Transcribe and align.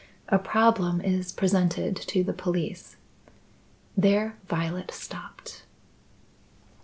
A 0.29 0.39
problem 0.39 0.99
is 1.01 1.31
presented 1.31 1.95
to 1.95 2.23
the 2.23 2.33
police" 2.33 2.95
There 4.07 4.35
Violet 4.47 4.89
stopped. 4.89 5.61